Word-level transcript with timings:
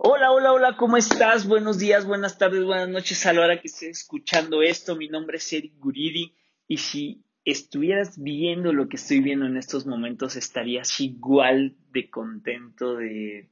Hola, 0.00 0.30
hola, 0.30 0.52
hola, 0.52 0.76
¿cómo 0.76 0.96
estás? 0.96 1.48
Buenos 1.48 1.80
días, 1.80 2.06
buenas 2.06 2.38
tardes, 2.38 2.62
buenas 2.62 2.88
noches 2.88 3.26
a 3.26 3.32
la 3.32 3.40
hora 3.40 3.60
que 3.60 3.66
estés 3.66 4.02
escuchando 4.02 4.62
esto. 4.62 4.94
Mi 4.94 5.08
nombre 5.08 5.38
es 5.38 5.52
Eric 5.52 5.72
Guridi 5.76 6.36
y 6.68 6.76
si 6.76 7.24
estuvieras 7.44 8.22
viendo 8.22 8.72
lo 8.72 8.88
que 8.88 8.94
estoy 8.94 9.18
viendo 9.18 9.46
en 9.46 9.56
estos 9.56 9.86
momentos, 9.86 10.36
estarías 10.36 11.00
igual 11.00 11.74
de 11.90 12.10
contento, 12.10 12.94
de, 12.94 13.50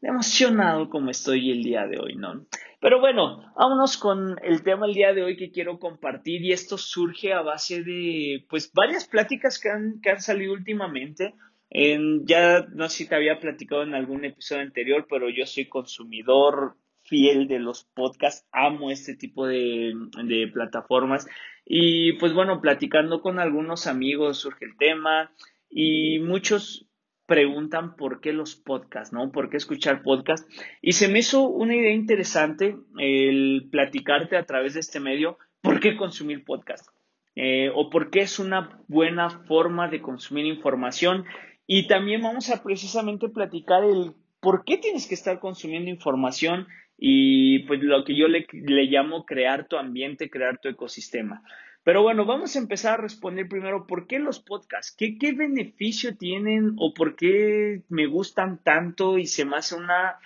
de 0.00 0.08
emocionado 0.08 0.90
como 0.90 1.12
estoy 1.12 1.52
el 1.52 1.62
día 1.62 1.86
de 1.86 2.00
hoy, 2.00 2.16
¿no? 2.16 2.46
Pero 2.80 2.98
bueno, 2.98 3.52
vámonos 3.54 3.96
con 3.96 4.40
el 4.42 4.64
tema 4.64 4.86
el 4.86 4.94
día 4.94 5.12
de 5.12 5.22
hoy 5.22 5.36
que 5.36 5.52
quiero 5.52 5.78
compartir 5.78 6.42
y 6.42 6.52
esto 6.52 6.78
surge 6.78 7.32
a 7.32 7.42
base 7.42 7.84
de, 7.84 8.44
pues, 8.50 8.72
varias 8.72 9.06
pláticas 9.06 9.60
que 9.60 9.70
han, 9.70 10.00
que 10.00 10.10
han 10.10 10.20
salido 10.20 10.52
últimamente 10.52 11.36
ya 11.70 12.66
no 12.72 12.88
sé 12.88 12.96
si 12.96 13.08
te 13.08 13.14
había 13.14 13.38
platicado 13.38 13.82
en 13.82 13.94
algún 13.94 14.24
episodio 14.24 14.62
anterior, 14.62 15.06
pero 15.08 15.28
yo 15.28 15.46
soy 15.46 15.68
consumidor 15.68 16.76
fiel 17.04 17.48
de 17.48 17.58
los 17.58 17.84
podcasts, 17.84 18.46
amo 18.52 18.90
este 18.90 19.16
tipo 19.16 19.46
de, 19.46 19.92
de 20.24 20.48
plataformas 20.52 21.26
y 21.64 22.14
pues 22.14 22.32
bueno, 22.32 22.60
platicando 22.60 23.20
con 23.20 23.38
algunos 23.38 23.86
amigos 23.86 24.38
surge 24.38 24.64
el 24.64 24.76
tema 24.76 25.32
y 25.68 26.18
muchos 26.18 26.86
preguntan 27.26 27.94
por 27.94 28.20
qué 28.20 28.32
los 28.32 28.56
podcasts, 28.56 29.12
¿no? 29.12 29.30
¿Por 29.30 29.50
qué 29.50 29.56
escuchar 29.56 30.02
podcasts? 30.02 30.48
Y 30.82 30.92
se 30.92 31.06
me 31.06 31.20
hizo 31.20 31.42
una 31.48 31.76
idea 31.76 31.92
interesante 31.92 32.76
el 32.98 33.68
platicarte 33.70 34.36
a 34.36 34.46
través 34.46 34.74
de 34.74 34.80
este 34.80 34.98
medio 34.98 35.38
por 35.62 35.78
qué 35.78 35.96
consumir 35.96 36.44
podcasts 36.44 36.90
eh, 37.36 37.70
o 37.72 37.88
por 37.88 38.10
qué 38.10 38.20
es 38.20 38.40
una 38.40 38.82
buena 38.88 39.30
forma 39.30 39.88
de 39.88 40.02
consumir 40.02 40.46
información 40.46 41.24
y 41.72 41.86
también 41.86 42.20
vamos 42.20 42.50
a 42.50 42.64
precisamente 42.64 43.28
platicar 43.28 43.84
el 43.84 44.14
por 44.40 44.64
qué 44.64 44.78
tienes 44.78 45.06
que 45.06 45.14
estar 45.14 45.38
consumiendo 45.38 45.88
información 45.88 46.66
y 46.98 47.60
pues 47.60 47.80
lo 47.80 48.02
que 48.04 48.16
yo 48.16 48.26
le, 48.26 48.44
llamo 48.50 49.24
crear 49.24 49.68
tu 49.68 49.76
ambiente, 49.76 50.30
crear 50.30 50.58
tu 50.58 50.68
ecosistema. 50.68 51.44
Pero 51.84 52.02
bueno, 52.02 52.24
vamos 52.24 52.56
a 52.56 52.58
empezar 52.58 52.94
a 52.94 53.02
responder 53.02 53.46
primero 53.46 53.86
por 53.86 54.08
qué 54.08 54.18
los 54.18 54.40
podcasts, 54.40 54.92
qué, 54.98 55.16
qué 55.16 55.30
beneficio 55.30 56.16
tienen 56.16 56.74
o 56.76 56.92
por 56.92 57.14
qué 57.14 57.82
me 57.88 58.08
gustan 58.08 58.60
tanto 58.64 59.16
y 59.16 59.26
se 59.26 59.44
me 59.44 59.54
hace 59.54 59.76
una 59.76 60.16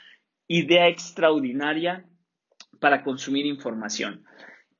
idea 0.48 0.88
extraordinaria 0.88 2.06
para 2.80 3.02
consumir 3.02 3.44
información. 3.44 4.24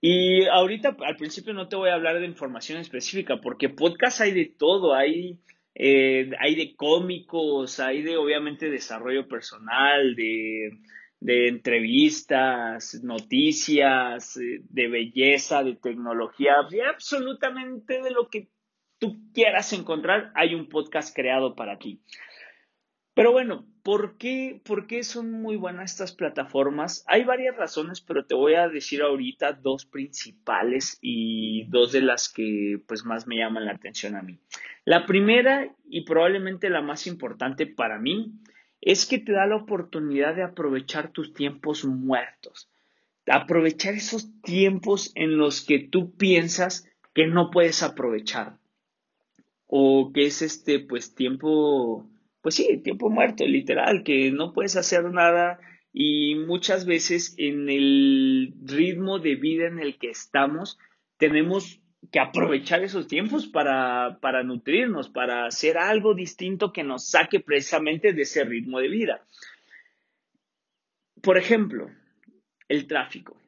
Y 0.01 0.47
ahorita 0.47 0.97
al 1.05 1.17
principio 1.17 1.53
no 1.53 1.69
te 1.69 1.77
voy 1.77 1.91
a 1.91 1.95
hablar 1.95 2.21
de 2.21 2.27
información 2.27 2.79
específica 2.79 3.43
porque 3.43 3.69
podcast 3.69 4.23
hay 4.23 4.33
de 4.33 4.47
todo, 4.47 4.95
hay 4.95 5.41
eh, 5.75 6.31
hay 6.39 6.55
de 6.55 6.77
cómicos, 6.77 7.81
hay 7.81 8.03
de 8.03 8.17
obviamente 8.17 8.71
desarrollo 8.71 9.27
personal, 9.27 10.15
de, 10.15 10.71
de 11.21 11.49
entrevistas, 11.49 13.01
noticias, 13.03 14.37
eh, 14.37 14.61
de 14.69 14.89
belleza, 14.89 15.65
de 15.65 15.75
tecnología, 15.75 16.55
absolutamente 16.93 18.03
de 18.03 18.11
lo 18.11 18.29
que 18.29 18.49
tú 18.99 19.33
quieras 19.33 19.73
encontrar, 19.73 20.33
hay 20.35 20.55
un 20.55 20.69
podcast 20.69 21.15
creado 21.15 21.55
para 21.55 21.79
ti. 21.79 22.01
Pero 23.15 23.31
bueno, 23.31 23.65
¿por 23.85 24.19
qué, 24.19 24.61
¿por 24.65 24.89
qué 24.89 25.05
son 25.05 25.31
muy 25.31 25.57
buenas 25.57 25.93
estas 25.93 26.13
plataformas? 26.13 27.05
Hay 27.07 27.23
varias 27.23 27.57
razones, 27.57 28.01
pero 28.01 28.27
te 28.27 28.35
voy 28.35 28.55
a 28.55 28.69
decir 28.69 29.03
ahorita 29.03 29.53
dos 29.53 29.87
principales 29.87 30.99
y 31.01 31.65
dos 31.69 31.93
de 31.93 32.03
las 32.03 32.29
que 32.29 32.81
pues 32.89 33.05
más 33.05 33.29
me 33.29 33.37
llaman 33.37 33.67
la 33.67 33.73
atención 33.73 34.17
a 34.17 34.23
mí. 34.23 34.41
La 34.85 35.07
primera 35.07 35.73
y 35.89 36.05
probablemente 36.05 36.69
la 36.71 36.83
más 36.83 37.07
importante 37.07 37.67
para 37.67 38.01
mí 38.01 38.33
es 38.81 39.07
que 39.07 39.19
te 39.19 39.33
da 39.33 39.47
la 39.47 39.57
oportunidad 39.57 40.35
de 40.35 40.43
aprovechar 40.43 41.13
tus 41.13 41.33
tiempos 41.33 41.85
muertos, 41.85 42.69
aprovechar 43.27 43.95
esos 43.95 44.29
tiempos 44.43 45.13
en 45.15 45.39
los 45.39 45.65
que 45.65 45.79
tú 45.79 46.17
piensas 46.17 46.91
que 47.15 47.29
no 47.29 47.51
puedes 47.51 47.85
aprovechar 47.85 48.59
o 49.67 50.11
que 50.13 50.27
es 50.27 50.43
este 50.43 50.81
pues 50.81 51.15
tiempo 51.15 52.09
pues 52.45 52.57
sí, 52.57 52.77
tiempo 52.85 53.09
muerto, 53.09 53.47
literal, 53.47 54.03
que 54.05 54.31
no 54.31 54.53
puedes 54.53 54.77
hacer 54.77 55.03
nada 55.05 55.59
y 55.95 56.35
muchas 56.35 56.85
veces 56.85 57.35
en 57.39 57.71
el 57.71 58.53
ritmo 58.67 59.19
de 59.19 59.35
vida 59.37 59.67
en 59.67 59.79
el 59.79 59.97
que 59.97 60.11
estamos 60.11 60.79
tenemos 61.17 61.81
que 62.13 62.21
aprovechar 62.21 62.85
esos 62.85 63.07
tiempos 63.09 63.47
para, 63.47 64.19
para 64.21 64.43
nutrirnos, 64.43 65.09
para 65.09 65.47
hacer 65.47 65.79
algo 65.79 66.13
distinto 66.15 66.71
que 66.71 66.85
nos 66.85 67.09
saque 67.09 67.41
precisamente 67.41 68.13
de 68.13 68.21
ese 68.21 68.45
ritmo 68.45 68.79
de 68.79 68.89
vida. 68.89 69.27
Por 71.23 71.39
ejemplo, 71.39 71.89
el 72.69 72.87
tráfico. 72.87 73.41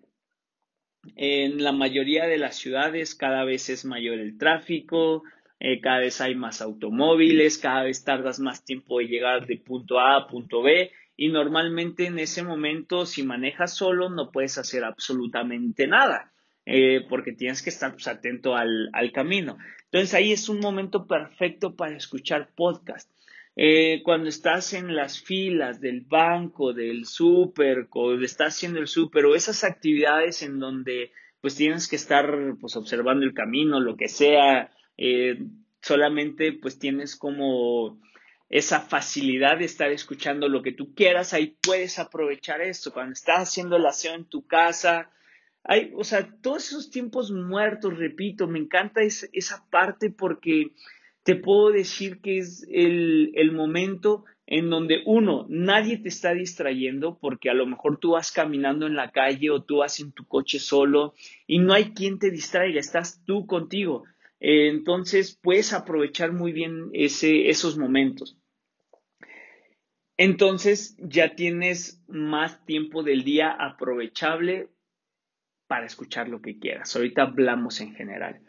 En 1.17 1.63
la 1.63 1.73
mayoría 1.73 2.27
de 2.27 2.39
las 2.39 2.57
ciudades 2.57 3.15
cada 3.15 3.45
vez 3.45 3.69
es 3.69 3.85
mayor 3.85 4.19
el 4.19 4.39
tráfico, 4.39 5.23
eh, 5.59 5.81
cada 5.81 6.01
vez 6.01 6.21
hay 6.21 6.35
más 6.35 6.61
automóviles, 6.61 7.59
cada 7.59 7.85
vez 7.85 8.05
tardas 8.05 8.41
más 8.41 8.65
tiempo 8.65 8.99
de 8.99 9.07
llegar 9.07 9.47
de 9.47 9.57
punto 9.57 9.99
A 9.99 10.17
a 10.17 10.27
punto 10.27 10.63
B 10.63 10.91
y 11.17 11.29
normalmente 11.29 12.07
en 12.07 12.19
ese 12.19 12.43
momento 12.43 13.07
si 13.07 13.23
manejas 13.23 13.75
solo 13.75 14.11
no 14.11 14.31
puedes 14.31 14.59
hacer 14.59 14.85
absolutamente 14.85 15.87
nada 15.87 16.33
eh, 16.67 17.07
porque 17.09 17.33
tienes 17.33 17.63
que 17.63 17.71
estar 17.71 17.93
pues, 17.93 18.09
atento 18.09 18.57
al, 18.57 18.91
camino. 19.15 19.57
Entonces 19.85 20.15
ahí 20.15 20.33
es 20.33 20.49
un 20.49 20.59
momento 20.59 21.07
perfecto 21.07 21.77
para 21.77 21.97
escuchar 21.97 22.51
podcast. 22.55 23.11
Eh, 23.55 24.03
cuando 24.05 24.29
estás 24.29 24.75
en 24.75 24.95
las 24.95 25.23
filas 25.23 25.81
del 25.81 26.03
banco, 26.03 26.75
del 26.75 27.07
súper, 27.07 27.87
o 27.91 28.15
estás 28.21 28.55
haciendo 28.55 28.81
el 28.81 28.89
súper 28.89 29.25
o 29.25 29.35
esas 29.35 29.65
actividades 29.65 30.43
en 30.43 30.59
donde 30.59 31.13
pues 31.41 31.55
tienes 31.55 31.89
que 31.89 31.97
estar 31.97 32.57
pues 32.61 32.77
observando 32.77 33.25
el 33.25 33.33
camino, 33.33 33.81
lo 33.81 33.97
que 33.97 34.09
sea, 34.09 34.71
eh, 34.97 35.39
solamente 35.81 36.53
pues 36.53 36.79
tienes 36.79 37.17
como 37.17 38.01
esa 38.49 38.81
facilidad 38.81 39.59
de 39.59 39.65
estar 39.65 39.91
escuchando 39.91 40.49
lo 40.49 40.63
que 40.63 40.73
tú 40.73 40.95
quieras, 40.95 41.35
ahí 41.35 41.57
puedes 41.63 41.99
aprovechar 41.99 42.61
esto. 42.61 42.93
Cuando 42.93 43.13
estás 43.13 43.49
haciendo 43.49 43.77
el 43.77 43.87
aseo 43.87 44.15
en 44.15 44.25
tu 44.25 44.47
casa, 44.47 45.11
hay, 45.65 45.93
o 45.97 46.05
sea, 46.05 46.31
todos 46.41 46.69
esos 46.69 46.91
tiempos 46.91 47.33
muertos, 47.33 47.99
repito, 47.99 48.47
me 48.47 48.61
encanta 48.61 49.01
esa 49.03 49.67
parte 49.71 50.11
porque 50.11 50.73
te 51.25 51.35
puedo 51.35 51.73
decir 51.73 52.21
que 52.21 52.39
es 52.39 52.65
el, 52.71 53.33
el 53.35 53.51
momento 53.51 54.25
en 54.47 54.71
donde 54.71 55.03
uno, 55.07 55.45
nadie 55.49 55.99
te 55.99 56.09
está 56.09 56.33
distrayendo 56.33 57.19
porque 57.21 57.51
a 57.51 57.55
lo 57.55 57.67
mejor 57.67 57.99
tú 57.99 58.13
vas 58.13 58.31
caminando 58.31 58.87
en 58.87 58.95
la 58.95 59.11
calle 59.11 59.51
o 59.51 59.65
tú 59.65 59.79
vas 59.79 59.99
en 59.99 60.13
tu 60.13 60.25
coche 60.25 60.61
solo 60.61 61.15
y 61.49 61.59
no 61.59 61.73
hay 61.73 61.93
quien 61.95 62.21
te 62.21 62.31
distraiga, 62.31 62.79
estás 62.79 63.25
tú 63.25 63.45
contigo. 63.47 64.05
Eh, 64.41 64.69
entonces 64.69 65.39
puedes 65.43 65.73
aprovechar 65.73 66.33
muy 66.33 66.53
bien 66.53 66.91
ese, 66.93 67.49
esos 67.49 67.79
momentos. 67.79 68.39
Entonces 70.19 70.97
ya 70.99 71.35
tienes 71.35 72.03
más 72.09 72.65
tiempo 72.65 73.03
del 73.03 73.23
día 73.23 73.51
aprovechable 73.51 74.71
para 75.67 75.87
escuchar 75.87 76.29
lo 76.29 76.41
que 76.41 76.59
quieras. 76.59 76.95
Ahorita 76.97 77.23
hablamos 77.23 77.81
en 77.81 77.95
general. 77.95 78.41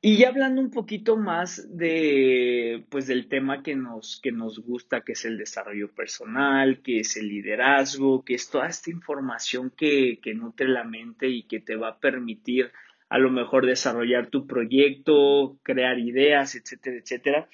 Y 0.00 0.18
ya 0.18 0.28
hablando 0.28 0.60
un 0.60 0.70
poquito 0.70 1.16
más 1.16 1.76
de, 1.76 2.86
pues, 2.88 3.08
del 3.08 3.28
tema 3.28 3.64
que 3.64 3.74
nos, 3.74 4.20
que 4.22 4.30
nos 4.30 4.60
gusta, 4.60 5.00
que 5.00 5.12
es 5.12 5.24
el 5.24 5.36
desarrollo 5.38 5.92
personal, 5.92 6.82
que 6.82 7.00
es 7.00 7.16
el 7.16 7.28
liderazgo, 7.28 8.24
que 8.24 8.34
es 8.34 8.48
toda 8.48 8.68
esta 8.68 8.90
información 8.90 9.72
que, 9.76 10.20
que 10.22 10.34
nutre 10.34 10.68
la 10.68 10.84
mente 10.84 11.28
y 11.28 11.48
que 11.48 11.58
te 11.58 11.74
va 11.74 11.88
a 11.88 11.98
permitir 11.98 12.70
a 13.08 13.18
lo 13.18 13.30
mejor 13.30 13.66
desarrollar 13.66 14.28
tu 14.28 14.46
proyecto, 14.46 15.58
crear 15.62 15.98
ideas, 15.98 16.54
etcétera, 16.54 16.96
etcétera. 16.96 17.48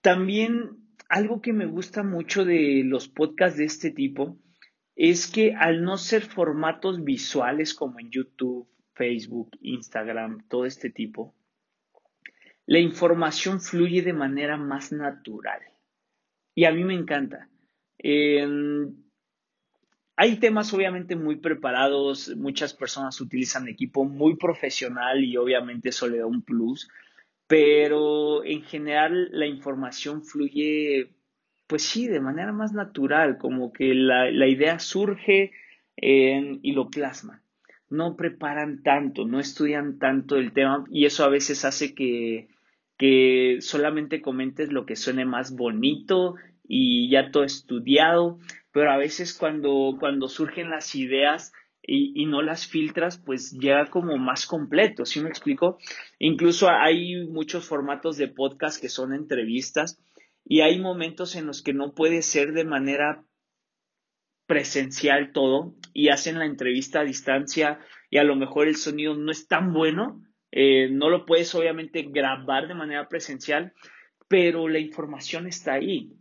También 0.00 0.76
algo 1.08 1.40
que 1.40 1.52
me 1.52 1.66
gusta 1.66 2.02
mucho 2.02 2.44
de 2.44 2.82
los 2.84 3.08
podcasts 3.08 3.58
de 3.58 3.64
este 3.64 3.90
tipo 3.90 4.38
es 4.94 5.30
que 5.30 5.54
al 5.54 5.82
no 5.82 5.98
ser 5.98 6.22
formatos 6.22 7.04
visuales 7.04 7.74
como 7.74 8.00
en 8.00 8.10
YouTube, 8.10 8.68
Facebook, 8.94 9.50
Instagram, 9.60 10.46
todo 10.48 10.64
este 10.64 10.90
tipo, 10.90 11.34
la 12.64 12.78
información 12.78 13.60
fluye 13.60 14.02
de 14.02 14.12
manera 14.12 14.56
más 14.56 14.90
natural. 14.92 15.60
Y 16.54 16.64
a 16.64 16.72
mí 16.72 16.82
me 16.84 16.94
encanta. 16.94 17.48
Hay 20.16 20.36
temas 20.36 20.72
obviamente 20.72 21.14
muy 21.14 21.36
preparados, 21.36 22.34
muchas 22.36 22.72
personas 22.72 23.20
utilizan 23.20 23.68
equipo 23.68 24.04
muy 24.04 24.36
profesional 24.36 25.22
y 25.22 25.36
obviamente 25.36 25.90
eso 25.90 26.08
le 26.08 26.18
da 26.18 26.26
un 26.26 26.40
plus, 26.40 26.88
pero 27.46 28.42
en 28.42 28.62
general 28.62 29.28
la 29.32 29.46
información 29.46 30.24
fluye, 30.24 31.10
pues 31.66 31.82
sí, 31.82 32.08
de 32.08 32.20
manera 32.20 32.52
más 32.52 32.72
natural, 32.72 33.36
como 33.36 33.72
que 33.72 33.94
la, 33.94 34.48
idea 34.48 34.78
surge 34.78 35.52
y 35.96 36.72
lo 36.72 36.88
plasman. 36.88 37.42
No 37.90 38.16
preparan 38.16 38.82
tanto, 38.82 39.26
no 39.26 39.38
estudian 39.38 39.98
tanto 39.98 40.36
el 40.36 40.52
tema 40.52 40.84
y 40.90 41.04
eso 41.04 41.24
a 41.24 41.28
veces 41.28 41.64
hace 41.64 41.94
que, 41.94 42.48
que 42.96 43.58
solamente 43.60 44.22
comentes 44.22 44.72
lo 44.72 44.86
que 44.86 44.96
suene 44.96 45.24
más 45.24 45.54
bonito 45.54 46.36
y 46.66 47.08
ya 47.10 47.30
todo 47.30 47.44
estudiado, 47.44 48.38
pero 48.76 48.90
a 48.90 48.98
veces 48.98 49.32
cuando, 49.32 49.96
cuando 49.98 50.28
surgen 50.28 50.68
las 50.68 50.94
ideas 50.94 51.54
y, 51.82 52.12
y, 52.14 52.26
no 52.26 52.42
las 52.42 52.66
filtras, 52.66 53.16
pues 53.16 53.52
llega 53.52 53.86
como 53.86 54.18
más 54.18 54.44
completo, 54.44 55.06
¿sí 55.06 55.22
me 55.22 55.30
explico? 55.30 55.78
Incluso 56.18 56.68
hay 56.68 57.26
muchos 57.26 57.64
formatos 57.64 58.18
de 58.18 58.28
podcast 58.28 58.78
que 58.78 58.90
son 58.90 59.14
entrevistas 59.14 59.98
y 60.44 60.60
hay 60.60 60.78
momentos 60.78 61.36
en 61.36 61.46
los 61.46 61.62
que 61.62 61.72
no 61.72 61.94
puede 61.94 62.20
ser 62.20 62.52
de 62.52 62.66
manera 62.66 63.24
presencial 64.44 65.32
todo 65.32 65.74
y 65.94 66.10
hacen 66.10 66.38
la 66.38 66.44
entrevista 66.44 67.00
a 67.00 67.04
distancia 67.04 67.80
y 68.10 68.18
a 68.18 68.24
lo 68.24 68.36
mejor 68.36 68.68
el 68.68 68.76
sonido 68.76 69.14
no 69.14 69.32
es 69.32 69.48
tan 69.48 69.72
bueno, 69.72 70.22
eh, 70.52 70.90
no 70.90 71.08
lo 71.08 71.24
puedes 71.24 71.54
obviamente 71.54 72.02
grabar 72.02 72.68
de 72.68 72.74
manera 72.74 73.08
presencial, 73.08 73.72
pero 74.28 74.68
la 74.68 74.80
información 74.80 75.46
está 75.46 75.72
ahí. 75.72 76.12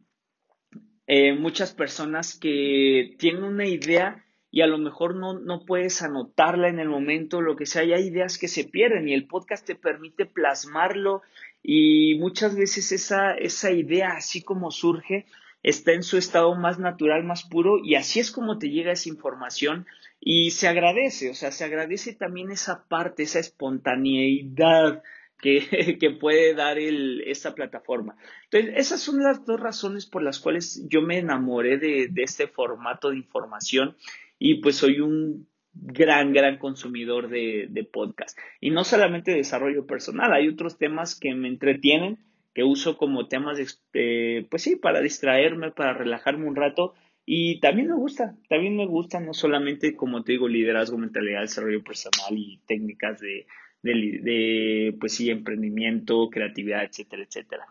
Eh, 1.07 1.33
muchas 1.33 1.73
personas 1.73 2.37
que 2.37 3.15
tienen 3.19 3.43
una 3.43 3.67
idea 3.67 4.25
y 4.49 4.61
a 4.61 4.67
lo 4.67 4.77
mejor 4.77 5.15
no, 5.15 5.37
no 5.37 5.65
puedes 5.65 6.01
anotarla 6.01 6.69
en 6.69 6.79
el 6.79 6.87
momento, 6.87 7.41
lo 7.41 7.55
que 7.55 7.65
sea, 7.65 7.83
y 7.83 7.93
hay 7.93 8.07
ideas 8.07 8.37
que 8.37 8.47
se 8.47 8.63
pierden 8.63 9.09
y 9.09 9.13
el 9.13 9.27
podcast 9.27 9.67
te 9.67 9.75
permite 9.75 10.25
plasmarlo 10.25 11.21
y 11.61 12.15
muchas 12.19 12.55
veces 12.55 12.91
esa, 12.91 13.33
esa 13.33 13.71
idea 13.71 14.11
así 14.15 14.41
como 14.41 14.71
surge 14.71 15.25
está 15.61 15.93
en 15.93 16.03
su 16.03 16.17
estado 16.17 16.55
más 16.55 16.79
natural, 16.79 17.23
más 17.23 17.43
puro 17.43 17.79
y 17.83 17.95
así 17.95 18.19
es 18.19 18.31
como 18.31 18.57
te 18.57 18.69
llega 18.69 18.91
esa 18.93 19.09
información 19.09 19.87
y 20.19 20.51
se 20.51 20.67
agradece, 20.67 21.29
o 21.29 21.33
sea, 21.33 21.51
se 21.51 21.65
agradece 21.65 22.13
también 22.13 22.51
esa 22.51 22.87
parte, 22.87 23.23
esa 23.23 23.39
espontaneidad 23.39 25.03
que, 25.99 26.17
puede 26.19 26.53
dar 26.55 26.77
el, 26.79 27.21
esta 27.27 27.53
plataforma. 27.53 28.15
Entonces, 28.45 28.73
esas 28.77 29.01
son 29.01 29.21
las 29.23 29.45
dos 29.45 29.59
razones 29.59 30.05
por 30.05 30.23
las 30.23 30.39
cuales 30.39 30.85
yo 30.89 31.01
me 31.01 31.19
enamoré 31.19 31.77
de, 31.77 32.09
este 32.17 32.47
formato 32.47 33.09
de 33.09 33.17
información 33.17 33.95
y 34.39 34.55
pues 34.55 34.77
soy 34.77 35.01
un 35.01 35.47
gran, 35.73 36.33
gran 36.33 36.57
consumidor 36.57 37.29
de, 37.29 37.67
de 37.69 37.83
podcast. 37.83 38.37
Y 38.59 38.71
no 38.71 38.83
solamente 38.83 39.31
de 39.31 39.37
desarrollo 39.37 39.85
personal, 39.85 40.33
hay 40.33 40.47
otros 40.47 40.77
temas 40.77 41.19
que 41.19 41.35
me 41.35 41.47
entretienen 41.47 42.17
que 42.55 42.63
uso 42.63 42.97
como 42.97 43.27
temas, 43.27 43.57
de, 43.91 44.47
pues 44.49 44.63
sí, 44.63 44.77
para 44.77 45.01
distraerme, 45.01 45.71
para 45.71 45.93
relajarme 45.93 46.47
un 46.47 46.55
rato. 46.55 46.93
Y 47.25 47.59
también 47.59 47.89
me 47.89 47.95
gusta, 47.95 48.35
también 48.47 48.77
me 48.77 48.85
gusta, 48.87 49.19
no 49.19 49.33
solamente, 49.33 49.95
como 49.95 50.23
te 50.23 50.31
digo, 50.31 50.47
liderazgo, 50.47 50.97
mentalidad, 50.97 51.41
desarrollo 51.41 51.83
personal 51.83 52.37
y 52.37 52.61
técnicas 52.65 53.19
de, 53.19 53.45
de, 53.93 54.95
pues 54.99 55.13
sí, 55.15 55.29
emprendimiento, 55.29 56.29
creatividad, 56.29 56.83
etcétera, 56.83 57.23
etcétera. 57.23 57.65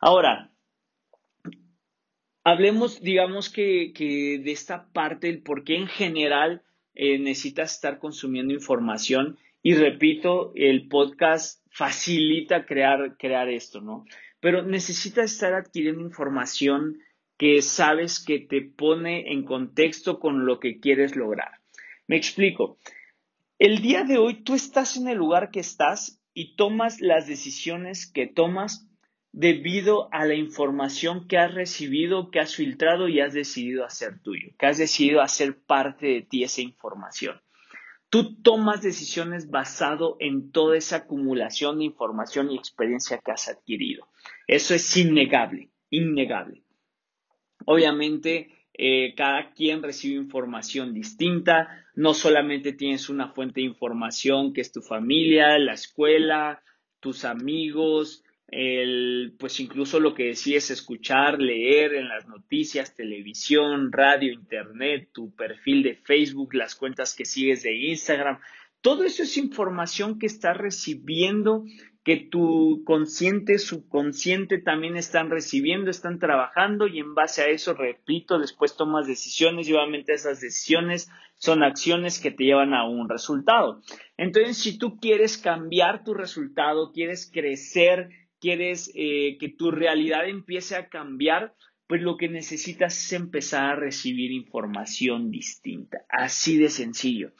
Ahora, 0.00 0.50
hablemos, 2.44 3.00
digamos 3.00 3.50
que, 3.50 3.92
que 3.94 4.40
de 4.42 4.52
esta 4.52 4.88
parte, 4.92 5.28
el 5.28 5.42
por 5.42 5.64
qué 5.64 5.76
en 5.76 5.86
general 5.86 6.62
eh, 6.94 7.18
necesitas 7.18 7.74
estar 7.74 7.98
consumiendo 7.98 8.52
información. 8.52 9.38
Y 9.62 9.74
repito, 9.74 10.52
el 10.54 10.88
podcast 10.88 11.64
facilita 11.70 12.64
crear, 12.64 13.16
crear 13.18 13.48
esto, 13.48 13.80
¿no? 13.80 14.04
pero 14.40 14.62
necesitas 14.62 15.32
estar 15.32 15.52
adquiriendo 15.52 16.00
información 16.00 16.98
que 17.36 17.62
sabes 17.62 18.22
que 18.24 18.38
te 18.40 18.62
pone 18.62 19.32
en 19.32 19.44
contexto 19.44 20.18
con 20.18 20.46
lo 20.46 20.58
que 20.58 20.80
quieres 20.80 21.14
lograr. 21.16 21.52
Me 22.06 22.16
explico. 22.16 22.78
El 23.60 23.82
día 23.82 24.04
de 24.04 24.16
hoy 24.16 24.42
tú 24.42 24.54
estás 24.54 24.96
en 24.96 25.06
el 25.06 25.18
lugar 25.18 25.50
que 25.50 25.60
estás 25.60 26.18
y 26.32 26.56
tomas 26.56 27.02
las 27.02 27.26
decisiones 27.26 28.10
que 28.10 28.26
tomas 28.26 28.88
debido 29.32 30.08
a 30.14 30.24
la 30.24 30.32
información 30.32 31.28
que 31.28 31.36
has 31.36 31.52
recibido, 31.52 32.30
que 32.30 32.40
has 32.40 32.54
filtrado 32.54 33.06
y 33.06 33.20
has 33.20 33.34
decidido 33.34 33.84
hacer 33.84 34.18
tuyo, 34.22 34.48
que 34.58 34.64
has 34.64 34.78
decidido 34.78 35.20
hacer 35.20 35.60
parte 35.60 36.06
de 36.06 36.22
ti 36.22 36.42
esa 36.42 36.62
información. 36.62 37.38
Tú 38.08 38.40
tomas 38.40 38.80
decisiones 38.80 39.50
basado 39.50 40.16
en 40.20 40.52
toda 40.52 40.78
esa 40.78 40.96
acumulación 40.96 41.80
de 41.80 41.84
información 41.84 42.50
y 42.50 42.56
experiencia 42.56 43.18
que 43.18 43.32
has 43.32 43.46
adquirido. 43.50 44.08
Eso 44.46 44.74
es 44.74 44.96
innegable, 44.96 45.68
innegable. 45.90 46.64
Obviamente, 47.66 48.59
eh, 48.74 49.14
cada 49.16 49.52
quien 49.52 49.82
recibe 49.82 50.16
información 50.16 50.94
distinta. 50.94 51.86
No 51.94 52.14
solamente 52.14 52.72
tienes 52.72 53.08
una 53.08 53.28
fuente 53.28 53.60
de 53.60 53.66
información 53.66 54.52
que 54.52 54.60
es 54.60 54.72
tu 54.72 54.80
familia, 54.80 55.58
la 55.58 55.74
escuela, 55.74 56.62
tus 57.00 57.24
amigos, 57.24 58.24
el, 58.48 59.34
pues 59.38 59.60
incluso 59.60 60.00
lo 60.00 60.14
que 60.14 60.24
decides 60.24 60.70
escuchar, 60.70 61.40
leer 61.40 61.94
en 61.94 62.08
las 62.08 62.26
noticias, 62.26 62.94
televisión, 62.94 63.92
radio, 63.92 64.32
internet, 64.32 65.10
tu 65.12 65.34
perfil 65.34 65.82
de 65.82 65.94
Facebook, 65.94 66.54
las 66.54 66.74
cuentas 66.74 67.14
que 67.14 67.24
sigues 67.24 67.62
de 67.62 67.74
Instagram. 67.74 68.38
Todo 68.80 69.04
eso 69.04 69.22
es 69.22 69.36
información 69.36 70.18
que 70.18 70.26
estás 70.26 70.56
recibiendo, 70.56 71.64
que 72.02 72.16
tu 72.16 72.82
consciente, 72.84 73.58
subconsciente 73.58 74.58
también 74.58 74.96
están 74.96 75.28
recibiendo, 75.28 75.90
están 75.90 76.18
trabajando 76.18 76.86
y 76.86 76.98
en 76.98 77.14
base 77.14 77.42
a 77.42 77.48
eso, 77.48 77.74
repito, 77.74 78.38
después 78.38 78.76
tomas 78.76 79.06
decisiones 79.06 79.68
y 79.68 79.74
obviamente 79.74 80.14
esas 80.14 80.40
decisiones 80.40 81.10
son 81.34 81.62
acciones 81.62 82.18
que 82.18 82.30
te 82.30 82.44
llevan 82.44 82.72
a 82.72 82.88
un 82.88 83.08
resultado. 83.08 83.82
Entonces, 84.16 84.56
si 84.56 84.78
tú 84.78 84.98
quieres 84.98 85.36
cambiar 85.36 86.02
tu 86.02 86.14
resultado, 86.14 86.92
quieres 86.92 87.30
crecer, 87.30 88.08
quieres 88.40 88.90
eh, 88.94 89.36
que 89.38 89.50
tu 89.50 89.70
realidad 89.70 90.26
empiece 90.26 90.76
a 90.76 90.88
cambiar, 90.88 91.54
pues 91.86 92.00
lo 92.00 92.16
que 92.16 92.28
necesitas 92.28 92.96
es 92.96 93.12
empezar 93.12 93.64
a 93.64 93.76
recibir 93.76 94.30
información 94.32 95.30
distinta, 95.30 96.04
así 96.08 96.56
de 96.56 96.70
sencillo. 96.70 97.32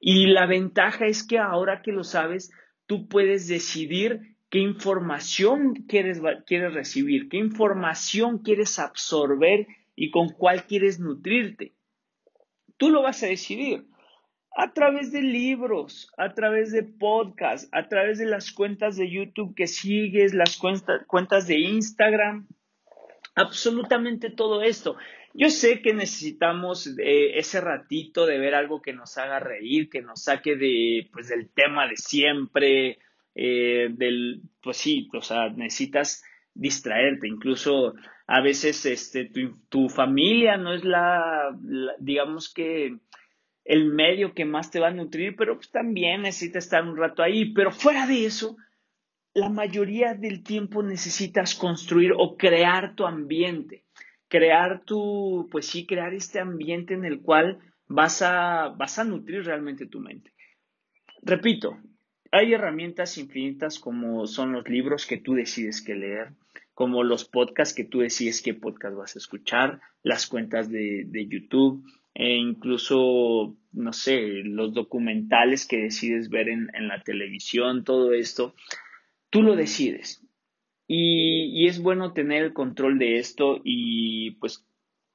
Y 0.00 0.26
la 0.26 0.46
ventaja 0.46 1.06
es 1.06 1.22
que 1.22 1.38
ahora 1.38 1.82
que 1.82 1.92
lo 1.92 2.04
sabes, 2.04 2.50
tú 2.88 3.06
puedes 3.06 3.46
decidir 3.46 4.34
qué 4.48 4.58
información 4.58 5.74
quieres, 5.86 6.20
quieres 6.46 6.72
recibir, 6.72 7.28
qué 7.28 7.36
información 7.36 8.38
quieres 8.38 8.78
absorber 8.78 9.68
y 9.94 10.10
con 10.10 10.30
cuál 10.30 10.64
quieres 10.64 10.98
nutrirte. 10.98 11.74
Tú 12.78 12.88
lo 12.88 13.02
vas 13.02 13.22
a 13.22 13.26
decidir 13.26 13.86
a 14.56 14.72
través 14.72 15.12
de 15.12 15.20
libros, 15.20 16.10
a 16.16 16.32
través 16.32 16.72
de 16.72 16.82
podcasts, 16.82 17.68
a 17.72 17.88
través 17.88 18.18
de 18.18 18.26
las 18.26 18.50
cuentas 18.52 18.96
de 18.96 19.10
YouTube 19.10 19.54
que 19.54 19.66
sigues, 19.66 20.32
las 20.32 20.56
cuentas 20.56 21.46
de 21.46 21.58
Instagram, 21.58 22.48
absolutamente 23.38 24.30
todo 24.30 24.62
esto. 24.62 24.96
Yo 25.34 25.50
sé 25.50 25.82
que 25.82 25.94
necesitamos 25.94 26.86
eh, 26.98 27.38
ese 27.38 27.60
ratito 27.60 28.26
de 28.26 28.38
ver 28.38 28.54
algo 28.54 28.82
que 28.82 28.92
nos 28.92 29.18
haga 29.18 29.38
reír, 29.38 29.88
que 29.88 30.02
nos 30.02 30.24
saque 30.24 30.56
de, 30.56 31.08
pues, 31.12 31.28
del 31.28 31.48
tema 31.50 31.86
de 31.86 31.96
siempre, 31.96 32.98
eh, 33.34 33.88
del, 33.90 34.42
pues 34.62 34.78
sí, 34.78 35.08
o 35.12 35.22
sea, 35.22 35.48
necesitas 35.50 36.24
distraerte, 36.54 37.28
incluso 37.28 37.94
a 38.26 38.42
veces 38.42 38.84
este, 38.84 39.30
tu, 39.68 39.88
familia 39.88 40.56
no 40.56 40.74
es 40.74 40.84
la, 40.84 41.56
digamos 41.98 42.52
que 42.52 42.98
el 43.64 43.84
medio 43.86 44.34
que 44.34 44.44
más 44.44 44.70
te 44.70 44.80
va 44.80 44.88
a 44.88 44.92
nutrir, 44.92 45.36
pero 45.36 45.56
pues 45.56 45.70
también 45.70 46.22
necesitas 46.22 46.64
estar 46.64 46.82
un 46.82 46.96
rato 46.96 47.22
ahí. 47.22 47.52
Pero 47.52 47.70
fuera 47.70 48.06
de 48.06 48.26
eso, 48.26 48.56
la 49.34 49.48
mayoría 49.48 50.14
del 50.14 50.42
tiempo 50.42 50.82
necesitas 50.82 51.54
construir 51.54 52.12
o 52.16 52.36
crear 52.36 52.94
tu 52.94 53.06
ambiente, 53.06 53.84
crear 54.28 54.84
tu, 54.84 55.48
pues 55.50 55.66
sí, 55.66 55.86
crear 55.86 56.14
este 56.14 56.40
ambiente 56.40 56.94
en 56.94 57.04
el 57.04 57.20
cual 57.20 57.58
vas 57.86 58.22
a, 58.22 58.68
vas 58.68 58.98
a 58.98 59.04
nutrir 59.04 59.44
realmente 59.44 59.86
tu 59.86 60.00
mente. 60.00 60.32
Repito, 61.22 61.78
hay 62.30 62.52
herramientas 62.52 63.18
infinitas 63.18 63.78
como 63.78 64.26
son 64.26 64.52
los 64.52 64.68
libros 64.68 65.06
que 65.06 65.18
tú 65.18 65.34
decides 65.34 65.82
que 65.82 65.94
leer, 65.94 66.32
como 66.74 67.02
los 67.02 67.24
podcasts 67.24 67.74
que 67.74 67.84
tú 67.84 68.00
decides 68.00 68.42
qué 68.42 68.54
podcast 68.54 68.96
vas 68.96 69.16
a 69.16 69.18
escuchar, 69.18 69.80
las 70.02 70.26
cuentas 70.26 70.70
de, 70.70 71.04
de 71.06 71.26
YouTube, 71.26 71.84
e 72.18 72.34
incluso, 72.34 73.56
no 73.70 73.92
sé, 73.92 74.42
los 74.42 74.74
documentales 74.74 75.66
que 75.66 75.78
decides 75.78 76.28
ver 76.30 76.48
en, 76.48 76.88
la 76.88 77.00
televisión, 77.02 77.84
todo 77.84 78.12
esto, 78.12 78.56
tú 79.30 79.42
lo 79.42 79.56
decides. 79.56 80.24
Y, 80.86 81.66
es 81.66 81.80
bueno 81.80 82.12
tener 82.14 82.44
el 82.44 82.52
control 82.54 82.98
de 82.98 83.18
esto 83.18 83.60
y 83.62 84.32
pues 84.32 84.64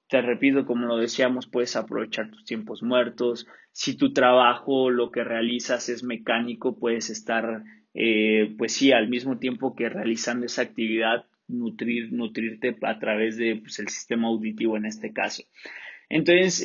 te 0.08 0.22
repito, 0.22 0.66
como 0.66 0.86
lo 0.86 0.98
decíamos, 0.98 1.48
puedes 1.48 1.76
aprovechar 1.76 2.30
tus 2.30 2.46
tiempos 2.46 2.84
muertos. 2.84 3.48
Si 3.72 3.98
tu 3.98 4.14
trabajo, 4.14 4.92
lo 4.92 5.10
que 5.10 5.24
realizas 5.24 5.90
es 5.90 6.04
mecánico, 6.04 6.78
puedes 6.78 7.10
estar, 7.10 7.64
eh, 7.96 8.54
pues 8.58 8.74
sí, 8.74 8.92
al 8.92 9.10
mismo 9.10 9.40
tiempo 9.40 9.76
que 9.76 9.90
realizando 9.90 10.46
esa 10.46 10.62
actividad, 10.62 11.26
nutrir, 11.48 12.14
nutrirte 12.14 12.78
a 12.84 13.00
través 13.00 13.38
de 13.38 13.56
pues, 13.56 13.76
sistema 13.76 14.28
auditivo 14.28 14.78
en 14.78 14.86
este 14.86 15.12
caso. 15.12 15.44
Entonces, 16.16 16.64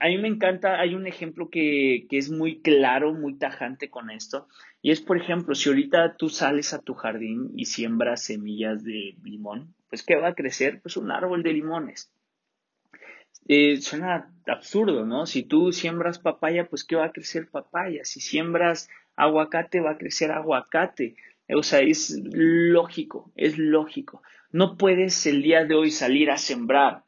a 0.00 0.06
mí 0.08 0.16
me 0.16 0.28
encanta, 0.28 0.80
hay 0.80 0.94
un 0.94 1.06
ejemplo 1.06 1.50
que, 1.50 2.06
que, 2.08 2.16
es 2.16 2.30
muy 2.30 2.62
claro, 2.62 3.12
muy 3.12 3.34
tajante 3.34 3.90
con 3.90 4.08
esto, 4.10 4.48
y 4.80 4.90
es, 4.90 5.02
por 5.02 5.18
ejemplo, 5.18 5.54
si 5.54 5.68
ahorita 5.68 6.16
tú 6.16 6.30
sales 6.30 6.72
a 6.72 6.80
tu 6.80 6.94
jardín 6.94 7.52
y 7.56 7.66
siembras 7.66 8.24
semillas 8.24 8.82
de 8.82 9.16
limón, 9.22 9.74
pues 9.90 10.02
¿qué 10.02 10.16
va 10.16 10.28
a 10.28 10.34
crecer? 10.34 10.80
Pues 10.80 10.96
un 10.96 11.10
árbol 11.10 11.42
de 11.42 11.52
limones. 11.52 12.10
Eh, 13.48 13.82
suena 13.82 14.32
absurdo, 14.46 15.04
¿no? 15.04 15.26
Si 15.26 15.42
tú 15.42 15.72
siembras 15.72 16.18
papaya, 16.18 16.66
pues 16.70 16.82
¿qué 16.82 16.96
va 16.96 17.04
a 17.04 17.12
crecer 17.12 17.50
papaya? 17.50 18.06
Si 18.06 18.20
siembras 18.20 18.88
aguacate, 19.14 19.80
va 19.80 19.90
a 19.90 19.98
crecer 19.98 20.30
aguacate. 20.30 21.16
O 21.54 21.62
sea, 21.62 21.80
es 21.80 22.18
lógico, 22.32 23.30
es 23.36 23.58
lógico. 23.58 24.22
No 24.52 24.78
puedes 24.78 25.26
el 25.26 25.42
día 25.42 25.66
de 25.66 25.74
hoy 25.74 25.90
salir 25.90 26.30
a 26.30 26.38
sembrar 26.38 27.04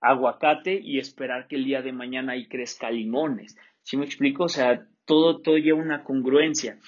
aguacate 0.00 0.80
y 0.82 0.98
esperar 0.98 1.46
que 1.46 1.56
el 1.56 1.64
día 1.64 1.82
de 1.82 1.92
mañana 1.92 2.32
ahí 2.32 2.48
crezca 2.48 2.90
limones. 2.90 3.56
¿Sí 3.82 3.96
me 3.96 4.04
explico? 4.04 4.44
O 4.44 4.48
sea, 4.48 4.86
todo, 5.04 5.40
todo 5.40 5.58
lleva 5.58 5.80
una 5.80 6.04
congruencia. 6.04 6.78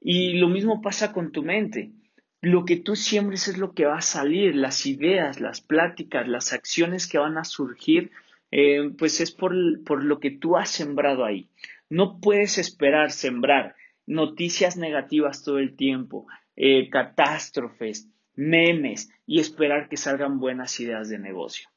Y 0.00 0.34
lo 0.34 0.48
mismo 0.48 0.82
pasa 0.82 1.12
con 1.12 1.32
tu 1.32 1.42
mente. 1.42 1.92
Lo 2.40 2.64
que 2.64 2.76
tú 2.76 2.94
siembres 2.94 3.48
es 3.48 3.56
lo 3.56 3.72
que 3.72 3.86
va 3.86 3.96
a 3.96 4.02
salir, 4.02 4.54
las 4.54 4.84
ideas, 4.84 5.40
las 5.40 5.60
pláticas, 5.60 6.28
las 6.28 6.52
acciones 6.52 7.06
que 7.06 7.18
van 7.18 7.38
a 7.38 7.44
surgir, 7.44 8.10
eh, 8.50 8.90
pues 8.98 9.20
es 9.20 9.30
por, 9.30 9.54
por 9.84 10.04
lo 10.04 10.20
que 10.20 10.30
tú 10.30 10.56
has 10.56 10.70
sembrado 10.70 11.24
ahí. 11.24 11.48
No 11.88 12.20
puedes 12.20 12.58
esperar 12.58 13.12
sembrar 13.12 13.76
noticias 14.06 14.76
negativas 14.76 15.42
todo 15.42 15.58
el 15.58 15.74
tiempo, 15.74 16.26
eh, 16.54 16.90
catástrofes, 16.90 18.10
memes 18.34 19.10
y 19.26 19.40
esperar 19.40 19.88
que 19.88 19.96
salgan 19.96 20.38
buenas 20.38 20.78
ideas 20.80 21.08
de 21.08 21.18
negocio. 21.18 21.68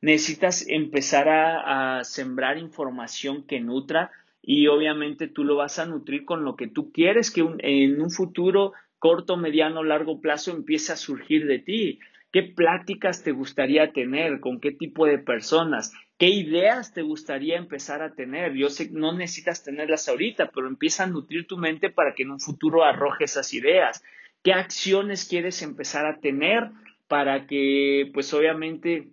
Necesitas 0.00 0.66
empezar 0.68 1.28
a, 1.28 2.04
sembrar 2.04 2.58
información 2.58 3.46
que 3.46 3.60
nutra 3.60 4.10
y 4.42 4.68
obviamente 4.68 5.26
tú 5.26 5.44
lo 5.44 5.56
vas 5.56 5.78
a 5.78 5.86
nutrir 5.86 6.24
con 6.24 6.44
lo 6.44 6.54
que 6.56 6.68
tú 6.68 6.92
quieres 6.92 7.30
que 7.30 7.40
en 7.40 8.00
un 8.00 8.10
futuro 8.10 8.72
corto, 8.98 9.36
mediano, 9.36 9.82
largo 9.82 10.20
plazo 10.20 10.52
empiece 10.52 10.92
a 10.92 10.96
surgir 10.96 11.46
de 11.46 11.58
ti. 11.58 11.98
¿Qué 12.32 12.42
pláticas 12.42 13.22
te 13.24 13.32
gustaría 13.32 13.92
tener? 13.92 14.40
¿Con 14.40 14.60
qué 14.60 14.72
tipo 14.72 15.06
de 15.06 15.18
personas? 15.18 15.92
¿Qué 16.18 16.28
ideas 16.28 16.92
te 16.92 17.02
gustaría 17.02 17.56
empezar 17.56 18.02
a 18.02 18.14
tener? 18.14 18.54
Yo 18.54 18.68
sé 18.68 18.88
que 18.88 18.98
no 18.98 19.12
necesitas 19.12 19.62
tenerlas 19.64 20.08
ahorita, 20.08 20.50
pero 20.54 20.66
empieza 20.66 21.04
a 21.04 21.06
nutrir 21.06 21.46
tu 21.46 21.56
mente 21.56 21.90
para 21.90 22.14
que 22.14 22.24
en 22.24 22.32
un 22.32 22.40
futuro 22.40 22.84
arroje 22.84 23.24
esas 23.24 23.52
ideas. 23.54 24.02
¿Qué 24.42 24.52
acciones 24.52 25.26
quieres 25.28 25.62
empezar 25.62 26.06
a 26.06 26.20
tener 26.20 26.70
para 27.08 27.46
que, 27.46 28.10
pues 28.12 28.32
obviamente, 28.34 29.08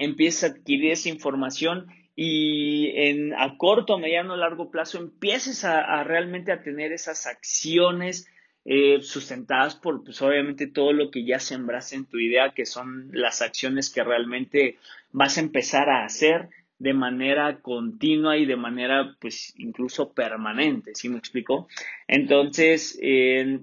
empieces 0.00 0.42
a 0.42 0.54
adquirir 0.54 0.92
esa 0.92 1.10
información 1.10 1.86
y 2.16 2.90
en 2.96 3.34
a 3.34 3.56
corto, 3.56 3.98
mediano, 3.98 4.36
largo 4.36 4.70
plazo 4.70 4.98
empieces 4.98 5.64
a, 5.64 6.02
realmente 6.02 6.52
a 6.52 6.62
tener 6.62 6.92
esas 6.92 7.26
acciones 7.26 8.26
eh, 8.64 9.00
sustentadas 9.02 9.76
por, 9.76 10.02
pues 10.02 10.20
obviamente, 10.22 10.66
todo 10.66 10.92
lo 10.92 11.10
que 11.10 11.24
ya 11.24 11.38
sembraste 11.38 11.96
en 11.96 12.06
tu 12.06 12.18
idea, 12.18 12.52
que 12.54 12.66
son 12.66 13.10
las 13.12 13.42
acciones 13.42 13.90
que 13.90 14.02
realmente 14.02 14.78
vas 15.12 15.38
a 15.38 15.40
empezar 15.40 15.88
a 15.88 16.04
hacer 16.04 16.48
de 16.80 16.94
manera 16.94 17.60
continua 17.60 18.36
y 18.38 18.46
de 18.46 18.56
manera, 18.56 19.14
pues, 19.20 19.54
incluso 19.58 20.12
permanente, 20.12 20.92
¿sí 20.94 21.08
me 21.08 21.18
explico? 21.18 21.68
Entonces, 22.08 22.98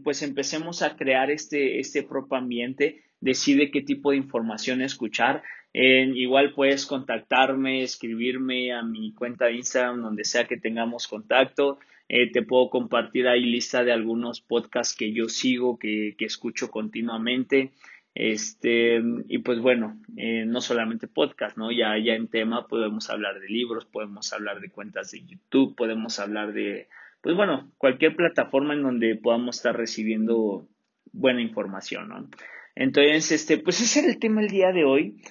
pues 0.04 0.22
empecemos 0.22 0.84
a 0.84 0.96
crear 0.96 1.32
este, 1.32 1.80
este 1.80 2.04
propio 2.04 2.38
ambiente, 2.38 3.02
decide 3.20 3.72
qué 3.72 3.82
tipo 3.82 4.12
de 4.12 4.18
información 4.18 4.82
escuchar, 4.82 5.42
igual 5.74 6.54
puedes 6.54 6.86
contactarme, 6.86 7.82
escribirme 7.82 8.72
a 8.72 8.84
mi 8.84 9.14
cuenta 9.14 9.46
de 9.46 9.56
Instagram, 9.56 10.02
donde 10.02 10.24
sea 10.24 10.46
que 10.46 10.58
tengamos 10.58 11.08
contacto. 11.08 11.80
Eh, 12.10 12.32
te 12.32 12.42
puedo 12.42 12.70
compartir 12.70 13.28
ahí 13.28 13.44
lista 13.44 13.84
de 13.84 13.92
algunos 13.92 14.40
podcasts 14.40 14.96
que 14.96 15.12
yo 15.12 15.28
sigo, 15.28 15.78
que, 15.78 16.16
que 16.18 16.26
escucho 16.26 16.72
continuamente. 16.72 17.72
Este, 18.20 19.00
y 19.28 19.38
pues 19.38 19.60
bueno, 19.60 20.02
eh, 20.16 20.44
no 20.48 20.60
solamente 20.60 21.08
podcast, 21.08 21.56
¿no? 21.56 21.72
Ya, 21.72 22.00
ya 22.04 22.16
en 22.16 22.28
tema 22.30 22.68
podemos 22.68 23.12
hablar 23.12 23.40
de 23.40 23.48
libros, 23.48 23.86
podemos 23.86 24.34
hablar 24.34 24.60
de 24.60 24.72
cuentas 24.72 25.12
de 25.12 25.24
YouTube, 25.24 25.76
podemos 25.76 26.18
hablar 26.18 26.52
de, 26.52 26.88
pues 27.22 27.36
bueno, 27.36 27.72
cualquier 27.78 28.16
plataforma 28.16 28.74
en 28.74 28.82
donde 28.82 29.18
podamos 29.18 29.58
estar 29.58 29.78
recibiendo 29.78 30.68
buena 31.12 31.44
información, 31.44 32.10
¿no? 32.10 32.28
Entonces, 32.74 33.32
este, 33.32 33.60
pues 33.60 33.82
ese 33.82 34.00
era 34.00 34.08
el 34.10 34.18
tema 34.18 34.42
el 34.42 34.50
día 34.50 34.72
de 34.72 34.84
hoy 34.84 35.22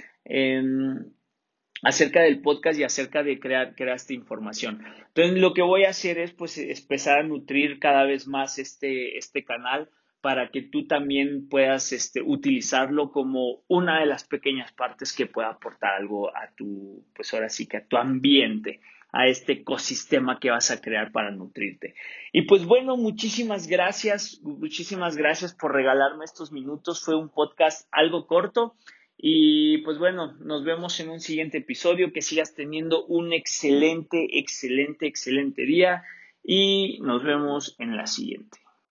acerca 1.83 2.23
del 2.23 2.41
podcast 2.41 2.79
y 2.79 2.85
acerca 2.85 3.25
de 3.25 3.41
crear, 3.41 3.75
crear 3.75 3.97
esta 3.97 4.15
información. 4.15 4.85
Entonces, 5.09 5.41
lo 5.41 5.55
que 5.55 5.63
voy 5.63 5.87
a 5.87 5.91
hacer 5.91 6.21
es 6.21 6.31
pues 6.31 6.57
empezar 6.57 7.19
a 7.19 7.25
nutrir 7.25 7.81
cada 7.81 8.05
vez 8.05 8.29
más 8.29 8.61
este, 8.61 9.19
este 9.19 9.43
canal 9.43 9.91
para 10.27 10.51
que 10.51 10.61
tú 10.61 10.89
también 10.89 11.49
puedas 11.49 11.93
este, 11.93 12.21
utilizarlo 12.21 13.13
como 13.13 13.63
una 13.69 14.01
de 14.01 14.07
las 14.07 14.25
pequeñas 14.25 14.73
partes 14.73 15.13
que 15.13 15.27
pueda 15.27 15.51
aportar 15.51 15.93
algo 15.95 16.37
a 16.37 16.51
tu, 16.57 17.05
pues 17.15 17.33
ahora 17.33 17.49
sí 17.49 17.69
que 17.69 17.77
a 17.77 17.87
tu 17.87 17.97
ambiente, 17.97 18.81
a 19.13 19.29
este 19.29 19.53
ecosistema 19.53 20.41
que 20.41 20.51
vas 20.51 20.73
a 20.73 20.81
crear 20.81 21.13
para 21.13 21.31
nutrirte. 21.31 21.95
Y 22.33 22.43
pues 22.43 22.65
bueno, 22.65 22.97
muchísimas 22.97 23.69
gracias, 23.69 24.41
muchísimas 24.43 25.17
gracias 25.17 25.55
por 25.55 25.73
regalarme 25.73 26.25
estos 26.25 26.51
minutos. 26.51 27.05
Fue 27.05 27.15
un 27.15 27.29
podcast 27.29 27.87
algo 27.93 28.27
corto, 28.27 28.75
y 29.17 29.79
pues 29.79 29.97
bueno, 30.01 30.33
nos 30.41 30.65
vemos 30.65 30.99
en 30.99 31.09
un 31.09 31.21
siguiente 31.21 31.59
episodio. 31.59 32.13
Que 32.13 32.21
sigas 32.21 32.53
teniendo 32.57 33.07
un 33.07 33.33
excelente, 33.33 34.41
excelente, 34.41 35.07
excelente 35.07 35.63
día 35.63 36.03
y 36.43 36.99
nos 37.01 37.23
vemos 37.23 37.77
en 37.79 37.97
la 37.97 38.09
siguiente. 38.09 38.66